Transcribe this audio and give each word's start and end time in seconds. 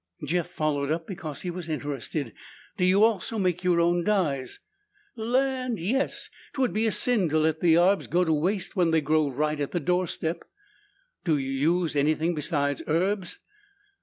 Jeff 0.25 0.47
followed 0.47 0.89
up 0.89 1.05
because 1.05 1.41
he 1.43 1.51
was 1.51 1.69
interested. 1.69 2.33
"Do 2.75 2.85
you 2.85 3.03
also 3.03 3.37
make 3.37 3.63
your 3.63 3.79
own 3.79 4.03
dyes?" 4.03 4.57
"Land, 5.15 5.77
yes! 5.77 6.31
'Twould 6.53 6.73
be 6.73 6.87
a 6.87 6.91
sin 6.91 7.29
to 7.29 7.37
let 7.37 7.59
the 7.59 7.75
yarbs 7.75 8.07
go 8.09 8.25
to 8.25 8.33
waste 8.33 8.75
when 8.75 8.89
they 8.89 9.01
grow 9.01 9.29
right 9.29 9.59
at 9.59 9.73
the 9.73 9.79
door 9.79 10.07
step!" 10.07 10.41
"Do 11.23 11.37
you 11.37 11.51
use 11.51 11.95
anything 11.95 12.33
besides 12.33 12.81
herbs?" 12.87 13.37